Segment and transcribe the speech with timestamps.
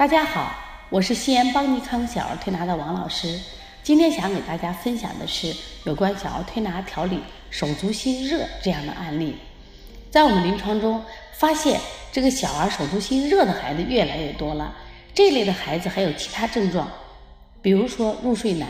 [0.00, 0.56] 大家好，
[0.88, 3.38] 我是西安邦尼康小儿推拿的王老师。
[3.82, 5.54] 今天想给大家分享的是
[5.84, 7.20] 有关小儿推拿调理
[7.50, 9.36] 手足心热这样的案例。
[10.10, 11.04] 在我们临床中
[11.36, 11.78] 发现，
[12.10, 14.74] 这个小儿手足心热的孩子越来越多了。
[15.12, 16.90] 这类的孩子还有其他症状，
[17.60, 18.66] 比如说入睡难，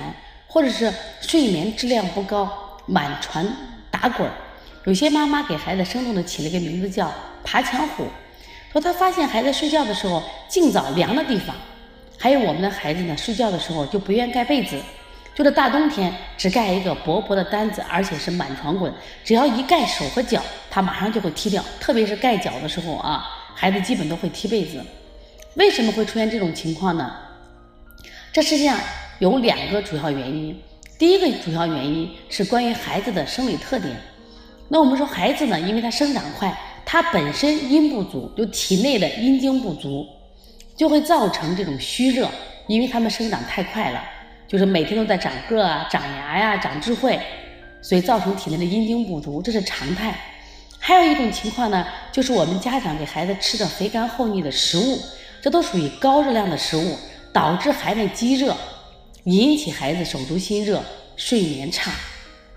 [0.48, 3.46] 或者是睡眠质量不高、满床
[3.88, 4.28] 打滚。
[4.82, 7.08] 有些妈妈给孩子生动的起了个名字叫
[7.44, 8.08] “爬墙虎”。
[8.72, 11.56] 说他发现孩子睡觉的时候尽早凉的地方，
[12.16, 14.80] 还有我们的孩子呢，睡觉的时候就不愿盖被子，
[15.34, 18.92] 就是大冬天只盖一个薄薄的单子，而且是满床滚，
[19.24, 21.64] 只要一盖手和脚，他马上就会踢掉。
[21.80, 24.80] 特别是盖脚的时候啊，孩子基本都会踢被子。
[25.54, 27.12] 为什么会出现这种情况呢？
[28.32, 28.78] 这实际上
[29.18, 30.56] 有两个主要原因。
[30.96, 33.96] 第一个主要原因是关于孩子的生理特点。
[34.68, 36.56] 那我们说孩子呢，因为他生长快。
[36.92, 40.04] 它本身阴不足，就体内的阴经不足，
[40.76, 42.28] 就会造成这种虚热，
[42.66, 44.02] 因为他们生长太快了，
[44.48, 47.16] 就是每天都在长个啊、长牙呀、长智慧，
[47.80, 50.18] 所以造成体内的阴经不足，这是常态。
[50.80, 54.98] 还有一种情况呢，就是我们家长给孩子吃的肥甘厚腻的食物，
[55.40, 56.96] 这都属于高热量的食物，
[57.32, 58.56] 导致孩子积热，
[59.22, 60.82] 引起孩子手足心热、
[61.14, 61.92] 睡眠差。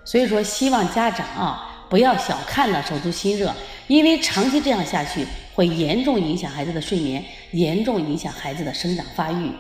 [0.04, 1.70] 所以说，希望家长啊。
[1.94, 3.53] 不要小看了手足心热，
[3.86, 9.52] 因为长期这样下去，会严重影响孩子的睡眠，严重影响孩子的生长发育。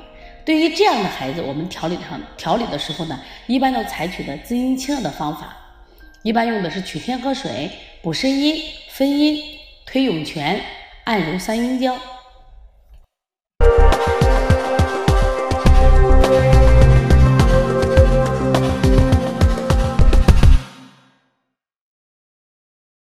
[0.43, 5.55] 对于这样的孩子，我们调理上调理的时候呢，一般都采取的滋阴清热的方法，
[6.23, 7.69] 一般用的是取天河水、
[8.01, 9.39] 补肾阴、分阴、
[9.85, 10.59] 推涌泉、
[11.03, 11.95] 按揉三阴交。